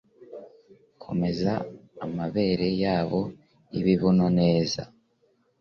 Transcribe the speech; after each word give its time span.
Komeza 1.03 1.51
amabere 2.05 2.67
yabo 2.83 3.21
yibibuno 3.71 4.25
neza 4.39 4.81